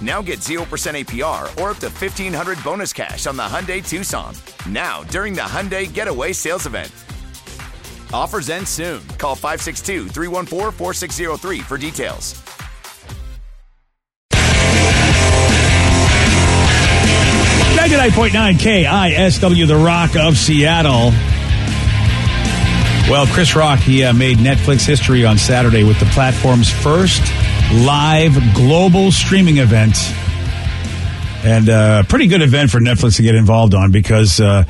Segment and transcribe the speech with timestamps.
[0.00, 4.34] Now get 0% APR or up to 1500 bonus cash on the Hyundai Tucson.
[4.66, 6.90] Now, during the Hyundai Getaway Sales Event.
[8.12, 9.06] Offers end soon.
[9.18, 12.42] Call 562 314 4603 for details.
[17.76, 21.12] Ninety-nine point nine KISW, The Rock of Seattle.
[23.10, 27.22] Well, Chris Rock, he uh, made Netflix history on Saturday with the platform's first
[27.72, 29.96] live global streaming event.
[31.42, 34.64] And a uh, pretty good event for Netflix to get involved on because uh,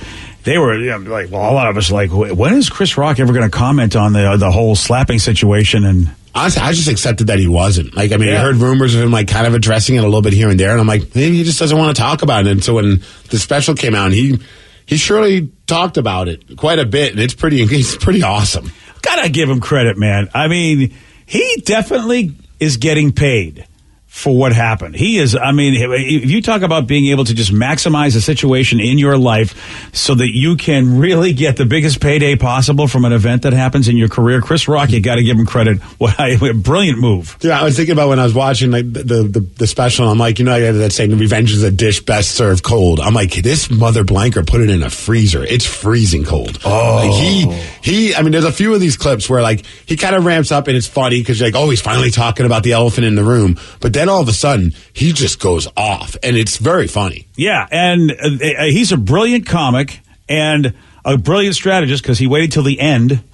[0.44, 3.18] they were you know, like, well, a lot of us like, when is Chris Rock
[3.18, 5.84] ever going to comment on the the whole slapping situation?
[5.84, 7.96] And honestly, I just accepted that he wasn't.
[7.96, 8.40] Like, I mean, Yeah.
[8.40, 10.60] I heard rumors of him like kind of addressing it a little bit here and
[10.60, 12.52] there, and I'm like, maybe he just doesn't want to talk about it.
[12.52, 14.38] And so when the special came out, he
[14.86, 18.70] he surely talked about it quite a bit, and it's pretty it's pretty awesome.
[19.02, 20.28] gotta give him credit, man.
[20.34, 20.94] I mean,
[21.26, 23.66] he definitely is getting paid
[24.10, 24.96] for what happened.
[24.96, 28.80] He is, I mean, if you talk about being able to just maximize a situation
[28.80, 33.12] in your life so that you can really get the biggest payday possible from an
[33.12, 35.80] event that happens in your career, Chris Rock, you got to give him credit.
[36.00, 37.36] What a brilliant move.
[37.40, 40.08] Dude, I was thinking about when I was watching like the the, the special.
[40.08, 43.00] I'm like, you know, I had that saying, "Revenge is a dish best served cold."
[43.00, 45.44] I'm like, this mother blanker put it in a freezer.
[45.44, 46.58] It's freezing cold.
[46.64, 48.14] Oh, like he he.
[48.14, 50.68] I mean, there's a few of these clips where like he kind of ramps up
[50.68, 53.24] and it's funny because you're like, oh, he's finally talking about the elephant in the
[53.24, 53.58] room.
[53.80, 57.26] But then all of a sudden, he just goes off, and it's very funny.
[57.36, 60.74] Yeah, and uh, uh, he's a brilliant comic and
[61.04, 63.22] a brilliant strategist because he waited till the end.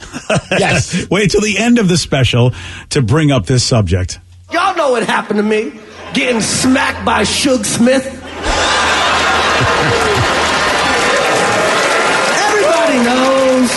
[0.51, 1.09] Yes.
[1.11, 2.53] waited till the end of the special
[2.91, 4.19] to bring up this subject.
[4.53, 5.73] Y'all know what happened to me.
[6.15, 8.07] Getting smacked by Suge Smith.
[12.49, 13.71] Everybody knows.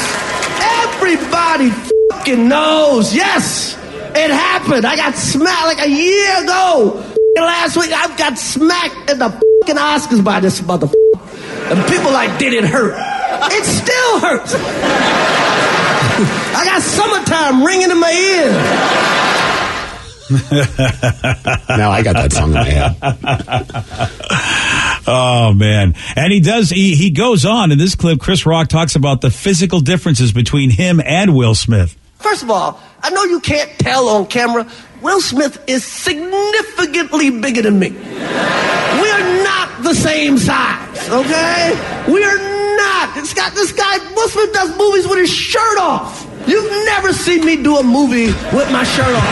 [0.61, 1.69] Everybody
[2.11, 3.13] fucking knows.
[3.15, 3.75] Yes,
[4.19, 4.85] it happened.
[4.85, 7.03] I got smacked like a year ago.
[7.37, 10.93] Last week, I got smacked at the fucking Oscars by this motherfucker.
[11.71, 12.95] And people like, did it hurt?
[13.51, 14.53] It still hurts.
[16.55, 18.51] I got summertime ringing in my ear.
[21.69, 22.95] Now I got that song in my head.
[25.11, 25.95] Oh man!
[26.15, 26.69] And he does.
[26.69, 28.19] He he goes on in this clip.
[28.19, 31.97] Chris Rock talks about the physical differences between him and Will Smith.
[32.19, 34.67] First of all, I know you can't tell on camera.
[35.01, 37.91] Will Smith is significantly bigger than me.
[37.91, 41.71] We are not the same size, okay?
[42.11, 42.37] We are
[42.75, 43.15] not.
[43.15, 46.27] This guy, this guy, Will Smith does movies with his shirt off.
[46.45, 49.25] You've never seen me do a movie with my shirt off.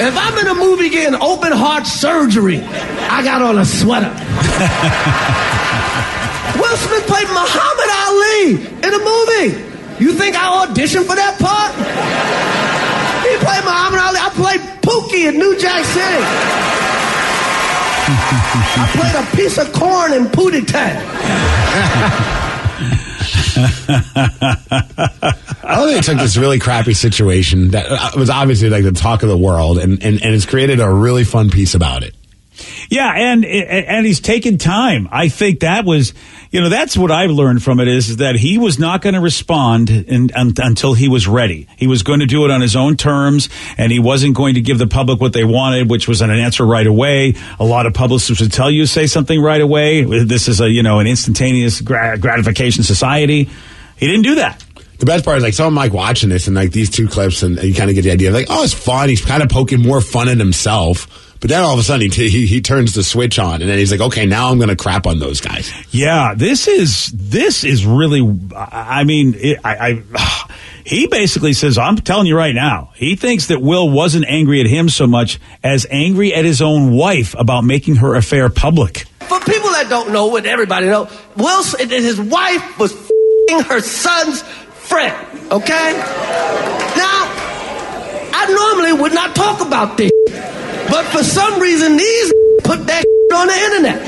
[0.00, 4.08] If I'm in a movie getting open heart surgery, I got on a sweater.
[6.58, 9.71] Will Smith played Muhammad Ali in a movie.
[10.02, 11.70] You think I auditioned for that part?
[13.22, 14.18] He played Muhammad Ali.
[14.18, 16.24] I played Pookie in New Jack City.
[18.82, 20.96] I played a piece of corn in Pootie Tang.
[25.62, 29.22] I think they took this really crappy situation that uh, was obviously like the talk
[29.22, 32.16] of the world, and and, and it's created a really fun piece about it.
[32.90, 35.08] Yeah, and and he's taken time.
[35.10, 36.14] I think that was,
[36.50, 39.20] you know, that's what I've learned from it is, that he was not going to
[39.20, 41.66] respond in, un, until he was ready.
[41.76, 43.48] He was going to do it on his own terms,
[43.78, 46.64] and he wasn't going to give the public what they wanted, which was an answer
[46.66, 47.34] right away.
[47.60, 50.02] A lot of publicists would tell you say something right away.
[50.24, 53.48] This is a you know an instantaneous gratification society.
[53.96, 54.62] He didn't do that.
[54.98, 57.42] the best part is like so I'm like watching this and like these two clips
[57.42, 59.08] and you kind of get the idea like oh it's fun.
[59.08, 61.31] He's kind of poking more fun at himself.
[61.42, 63.76] But then all of a sudden he, he he turns the switch on and then
[63.76, 65.72] he's like okay now I'm going to crap on those guys.
[65.90, 68.22] Yeah, this is this is really.
[68.54, 70.48] I mean, it, I, I
[70.84, 74.68] he basically says, "I'm telling you right now." He thinks that Will wasn't angry at
[74.68, 79.06] him so much as angry at his own wife about making her affair public.
[79.22, 83.80] For people that don't know, and everybody know, Will and his wife was f***ing her
[83.80, 85.16] son's friend.
[85.50, 85.92] Okay.
[86.96, 87.26] Now,
[88.34, 90.11] I normally would not talk about this,
[90.88, 92.32] but for some reason these
[92.64, 94.00] put that on the internet.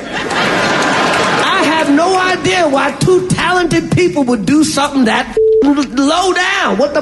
[1.45, 6.79] I have no idea why two talented people would do something that low down.
[6.79, 7.01] What the?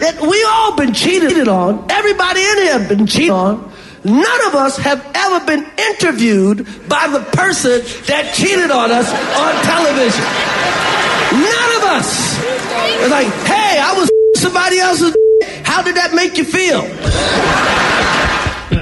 [0.00, 1.86] F- we all been cheated on.
[1.90, 3.72] Everybody in here been cheated on.
[4.04, 9.52] None of us have ever been interviewed by the person that cheated on us on
[9.64, 10.24] television.
[11.32, 12.38] None of us.
[13.00, 15.16] It's like, hey, I was somebody else's.
[15.64, 16.82] How did that make you feel?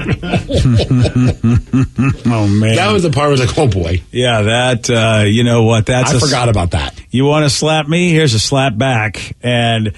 [2.26, 5.24] oh man, that was the part where I was like, oh boy, yeah, that uh,
[5.24, 5.86] you know what?
[5.86, 7.00] That's I a, forgot about that.
[7.10, 8.10] You want to slap me?
[8.10, 9.92] Here's a slap back, and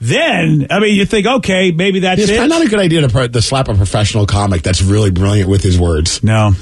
[0.00, 2.46] then I mean, you think, okay, maybe that's it's it.
[2.46, 5.62] not a good idea to, pro- to slap a professional comic that's really brilliant with
[5.62, 6.24] his words.
[6.24, 6.52] No.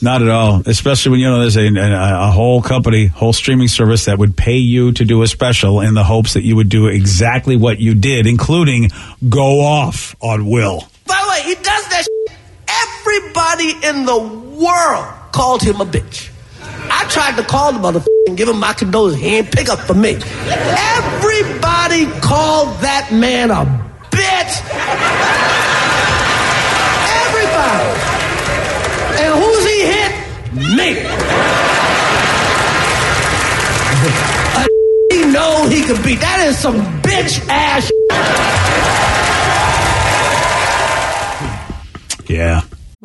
[0.00, 3.66] Not at all, especially when you know there's a, a, a, whole company, whole streaming
[3.66, 6.68] service that would pay you to do a special in the hopes that you would
[6.68, 8.90] do exactly what you did, including
[9.28, 10.86] go off on Will.
[11.04, 12.06] By the way, he does that.
[13.08, 16.30] Everybody in the world called him a bitch.
[16.90, 19.18] I tried to call the motherfucker and give him my condolences.
[19.18, 20.10] He ain't pick up for me.
[20.10, 23.64] Everybody called that man a
[24.10, 24.60] bitch.
[27.24, 27.84] Everybody.
[29.24, 30.12] And who's he hit?
[30.76, 30.88] Me.
[35.12, 36.20] He know he could beat.
[36.20, 37.90] That is some bitch ass.
[42.28, 42.67] Yeah.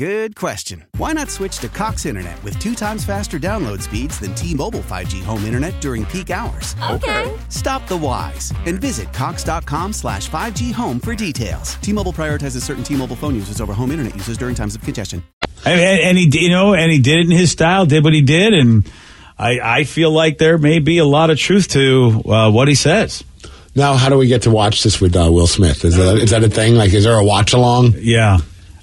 [0.00, 0.86] Good question.
[0.96, 5.22] Why not switch to Cox Internet with two times faster download speeds than T-Mobile 5G
[5.22, 6.74] home internet during peak hours?
[6.88, 7.36] Okay.
[7.50, 11.74] Stop the whys and visit cox.com slash 5G home for details.
[11.82, 15.22] T-Mobile prioritizes certain T-Mobile phone users over home internet users during times of congestion.
[15.66, 18.22] And, and he, you know, and he did it in his style, did what he
[18.22, 18.90] did, and
[19.38, 22.74] I, I feel like there may be a lot of truth to uh, what he
[22.74, 23.22] says.
[23.74, 25.84] Now, how do we get to watch this with uh, Will Smith?
[25.84, 26.74] Is that, is that a thing?
[26.74, 27.96] Like, is there a watch along?
[27.98, 28.38] Yeah.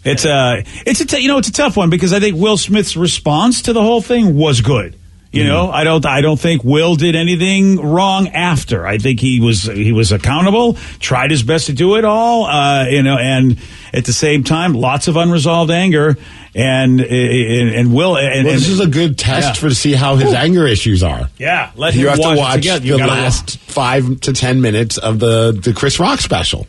[0.08, 2.58] It's a, it's a, t- you know, it's a tough one because I think Will
[2.58, 4.96] Smith's response to the whole thing was good.
[5.30, 8.88] You know, I don't, I don't think Will did anything wrong after.
[8.88, 12.88] I think he was, he was accountable, tried his best to do it all, uh,
[12.88, 13.60] you know, and
[13.94, 16.18] at the same time, lots of unresolved anger,
[16.56, 19.54] and and, and Will, and, Well, and this is a good test Yeah.
[19.62, 21.30] for to see how his anger issues are.
[21.38, 22.82] yeah, let him You have watch to watch.
[22.82, 26.66] The last five to ten minutes of the the Chris Rock special.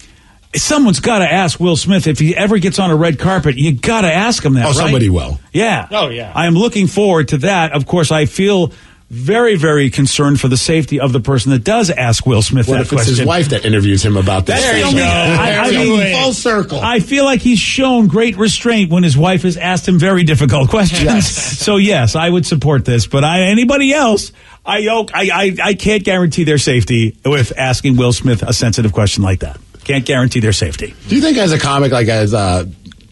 [0.55, 3.57] Someone's got to ask Will Smith if he ever gets on a red carpet.
[3.57, 4.65] You got to ask him that.
[4.65, 4.77] Oh, right?
[4.77, 5.39] somebody will.
[5.53, 5.89] Yeah.
[5.91, 6.33] Oh, yeah.
[6.35, 7.73] I am looking forward to that.
[7.73, 8.73] Of course, I feel
[9.11, 12.75] very, very concerned for the safety of the person that does ask Will Smith What
[12.75, 14.61] that if it's his wife that interviews him about this?
[14.61, 14.83] That's thing?
[14.83, 16.79] the only- I- I There you mean- full circle.
[16.83, 20.69] I feel like he's shown great restraint when his wife has asked him very difficult
[20.71, 21.05] questions.
[21.05, 21.59] Yes.
[21.59, 23.07] So yes, I would support this.
[23.07, 24.31] But I, anybody else,
[24.67, 29.23] I, I, I, I can't guarantee their safety with asking Will Smith a sensitive question
[29.23, 29.59] like that.
[29.89, 30.95] Can't guarantee their safety.
[31.09, 32.67] Do you think as a comic, like as uh,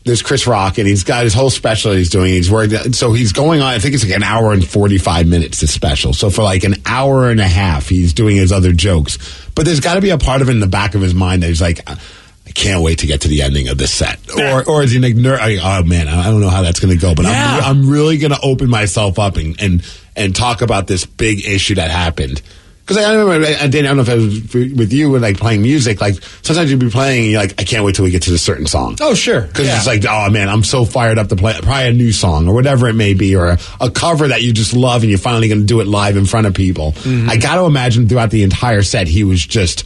[0.05, 3.33] there's Chris Rock and he's got his whole special he's doing, he's working, so he's
[3.33, 6.13] going on, I think it's like an hour and 45 minutes, this special.
[6.13, 9.19] So for like an hour and a half, he's doing his other jokes.
[9.55, 11.43] But there's got to be a part of it in the back of his mind
[11.43, 14.21] that he's like, I can't wait to get to the ending of this set.
[14.39, 17.15] Or, or is he like, oh man, I don't know how that's going to go,
[17.15, 17.61] but Yeah.
[17.63, 19.83] I'm, I'm really going to open myself up and, and,
[20.15, 22.43] and talk about this big issue that happened.
[22.87, 25.39] Because I remember, I, Danny, I don't know if it was with you, when like
[25.39, 28.13] playing music, like sometimes you'd be playing and you're like, I can't wait till we
[28.13, 28.97] get to this certain song.
[29.01, 29.41] Oh, sure.
[29.41, 29.77] Because Yeah.
[29.79, 32.55] it's like, oh man, I'm so fired up to play probably a new song or
[32.55, 35.49] whatever it may be, or a, a cover that you just love and you're finally
[35.49, 36.93] going to do it live in front of people.
[36.93, 37.29] Mm-hmm.
[37.29, 39.83] I got to imagine throughout the entire set, he was just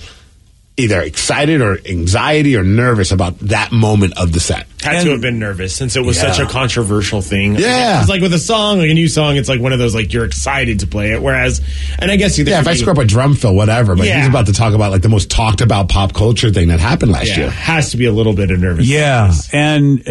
[0.77, 4.67] either excited or anxiety or nervous about that moment of the set.
[4.83, 6.33] Had And- to have been nervous since it was Yeah.
[6.33, 7.57] such a controversial thing.
[7.57, 8.01] Yeah.
[8.01, 10.13] It's like with a song, like a new song, it's like one of those like
[10.13, 11.21] you're excited to play it.
[11.23, 11.61] Whereas,
[11.99, 13.95] and I guess Yeah, if I screw up a drum fill, whatever.
[13.95, 14.21] But Yeah.
[14.21, 17.13] he's about to talk about like the most talked about pop culture thing that happened
[17.13, 17.51] last yeah, year.
[17.51, 18.87] has to be a little bit of nervous.
[18.87, 20.03] Yeah, and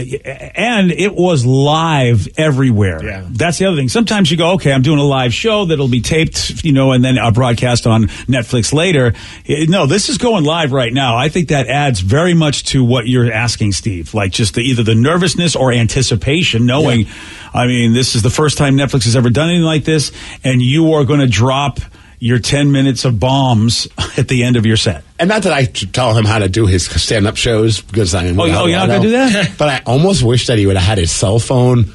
[0.55, 2.99] and it was live everywhere.
[3.03, 3.23] Yeah.
[3.31, 3.89] That's the other thing.
[3.89, 7.03] Sometimes you go, okay, I'm doing a live show that'll be taped, you know, and
[7.03, 9.13] then I'll broadcast on Netflix later.
[9.47, 11.17] Eh, No, this is going live right now.
[11.17, 14.13] I think that adds very much to what you're asking, Steve.
[14.13, 17.07] Like just the, either the nervousness or anticipation, knowing,
[17.53, 20.11] I mean, this is the first time Netflix has ever done anything like this,
[20.43, 21.79] and you are going to drop
[22.19, 23.87] your 10 minutes of bombs
[24.17, 25.03] at the end of your set.
[25.17, 28.23] And not that I tell him how to do his stand up shows because I
[28.25, 29.55] mean, Oh, oh, you're not gonna do that?
[29.57, 31.93] but I almost wish that he would have had his cell phone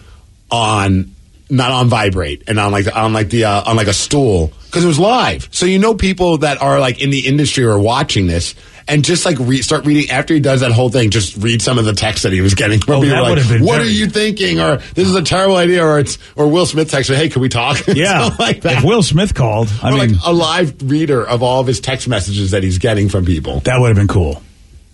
[0.50, 1.14] on,
[1.50, 4.82] not on vibrate and on like on like the uh, on like a stool because
[4.82, 5.46] it was live.
[5.52, 8.54] So you know people that are like in the industry are watching this.
[8.86, 11.78] And just like re- start reading after he does that whole thing, just read some
[11.78, 13.16] of the text that he was getting from Oh, people.
[13.16, 14.60] that like, what very- are you thinking?
[14.60, 15.82] Or this is a terrible idea.
[15.84, 17.78] Or it's or Will Smith texted, hey, can we talk?
[17.94, 18.28] Yeah.
[18.38, 18.78] Like that.
[18.78, 21.80] If Will Smith called, I or mean, like a live reader of all of his
[21.80, 23.60] text messages that he's getting from people.
[23.60, 24.42] that would have been cool.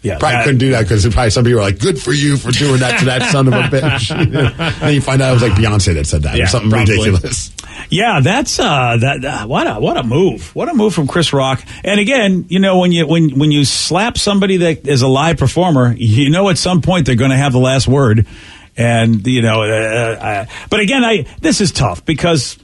[0.03, 0.19] Yeah.
[0.19, 2.51] Probably that- couldn't do that because probably some people were like, "Good for you for
[2.53, 4.33] doing that to that son of a bitch." and
[4.81, 6.97] then you find out it was like Beyonce that said that Yeah, or something probably.
[7.11, 7.53] ridiculous.
[7.91, 10.55] Yeah, that's uh that uh, what a what a move.
[10.55, 11.63] What a move from Chris Rock.
[11.85, 15.37] And again, you know when you when when you slap somebody that is a live
[15.39, 18.27] performer, you know at some point they're going to have the last word.
[18.77, 22.57] And you know, uh, uh, but again, I this is tough because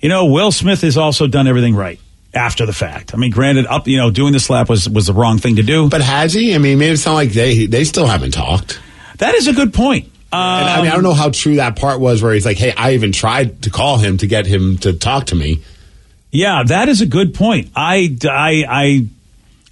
[0.00, 1.98] you know Will Smith has also done everything right
[2.34, 3.14] after the fact.
[3.14, 5.62] I mean, granted, up you know doing the slap was was the wrong thing to
[5.62, 5.88] do.
[5.88, 6.54] But has he?
[6.54, 8.80] I mean, made it sound like they they still haven't talked.
[9.18, 10.10] that is a good point.
[10.32, 12.72] And I mean, I don't know how true that part was where he's like, "Hey,
[12.76, 15.62] I even tried to call him to get him to talk to me."
[16.32, 17.70] Yeah, that is a good point.
[17.76, 19.06] I, I, I,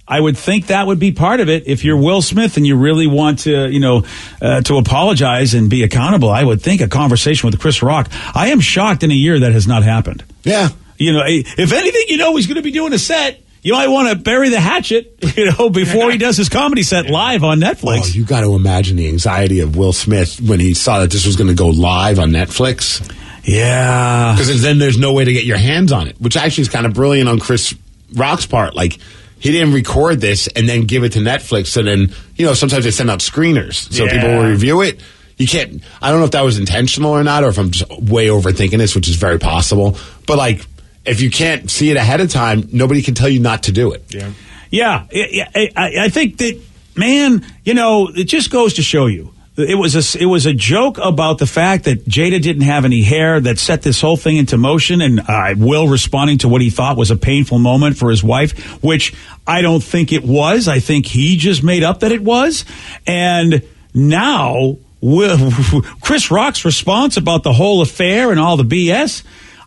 [0.07, 1.67] I would think that would be part of it.
[1.67, 4.05] If you're Will Smith and you really want to, you know,
[4.41, 8.09] uh, to apologize and be accountable, I would think a conversation with Chris Rock.
[8.33, 10.23] I am shocked in a year that has not happened.
[10.45, 13.41] Yeah, You know, if anything, you know, he's going to be doing a set.
[13.61, 17.09] You might want to bury the hatchet, you know, before he does his comedy set
[17.09, 18.13] live on Oh, Netflix.
[18.13, 21.37] you got to imagine the anxiety of Will Smith when he saw that this was
[21.37, 22.99] going to go live on Netflix.
[23.45, 24.33] yeah.
[24.37, 26.85] because then there's no way to get your hands on it, which actually is kind
[26.85, 27.73] of brilliant on Chris
[28.13, 28.75] Rock's part.
[28.75, 28.97] Like
[29.39, 32.83] he didn't record this and then give it to Netflix, and then you know sometimes
[32.83, 34.99] they send out screeners so people will review it.
[35.37, 35.81] You can't.
[36.01, 38.77] I don't know if that was intentional or not, or if I'm just way overthinking
[38.77, 39.97] this, which is very possible.
[40.27, 40.65] But like,
[41.05, 43.91] if you can't see it ahead of time, nobody can tell you not to do
[43.91, 44.03] it.
[44.13, 44.31] Yeah.
[44.71, 46.59] Yeah, I, I, I- I think that
[46.95, 49.31] man, you know, it just goes to show you.
[49.55, 53.03] It was a it was a joke about the fact that Jada didn't have any
[53.03, 56.71] hair that set this whole thing into motion, and uh, Will responding to what he
[56.71, 59.13] thought was a painful moment for his wife, which
[59.45, 60.67] I don't think it was.
[60.67, 62.65] I think he just made up that it was,
[63.05, 63.61] and
[63.93, 65.51] now Will,
[66.01, 69.21] Chris Rock's response about the whole affair and all the BS.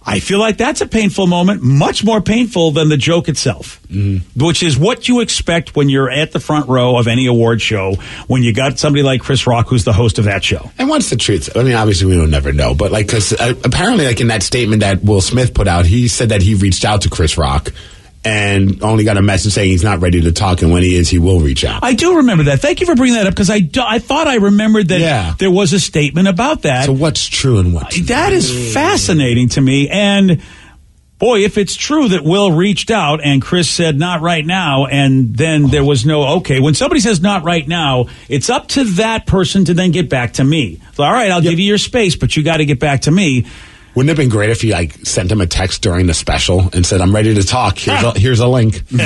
[0.09, 3.81] I feel like that's a painful moment, much more painful than the joke itself,
[4.37, 7.97] which is what you expect when you're at the front row of any award show
[8.29, 10.71] when you got somebody like Chris Rock who's the host of that show.
[10.79, 11.57] And what's the truth?
[11.57, 14.45] I mean, obviously we don't never know, but like, because uh, apparently, like in that
[14.45, 17.73] statement that Will Smith put out, he said that he reached out to Chris Rock
[18.27, 21.09] and only got a message saying he's not ready to talk, and when he is,
[21.09, 21.85] he will reach out.
[21.85, 22.61] I do remember that.
[22.61, 25.35] Thank you for bringing that up because I, do- I thought I remembered that Yeah.
[25.39, 26.87] there was a statement about that.
[26.87, 29.89] so what's true and what's That is fascinating to me.
[29.89, 30.43] And
[31.19, 35.35] boy, if it's true that Will reached out and Chris said not right now, and
[35.37, 36.61] then there was no okay.
[36.61, 40.35] When somebody says not right now, it's up to that person to then get back
[40.35, 40.81] to me.
[40.95, 43.11] So, all right, I'll give you your space, but you got to get back to
[43.11, 43.47] me.
[43.97, 46.69] Wouldn't it have been great if he like sent him a text during the special
[46.75, 47.79] and said, "I'm ready to talk.
[47.79, 48.87] Here's a, here's a link.
[48.91, 49.01] here's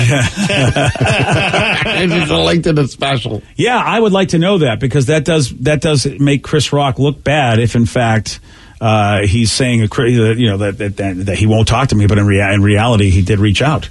[2.30, 5.50] a link to the special." Yeah, I would like to know that because that does
[5.60, 8.40] that does make Chris Rock look bad if in fact.
[8.80, 11.88] Uh, he's saying, a, cra- that, you know, that, that, that, that he won't talk
[11.90, 13.90] to me, but in, rea- in reality, he did reach out.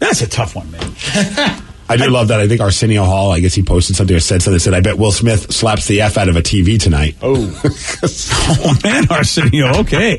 [0.00, 1.62] That's a tough one, man.
[1.88, 2.40] I do love that.
[2.40, 4.58] I think Arsenio Hall, I guess he posted something or said something.
[4.58, 7.44] Said, "I bet Will Smith slaps the f out of a TV tonight." Oh.
[8.60, 9.78] Oh man, Arsenio.
[9.80, 10.18] Okay.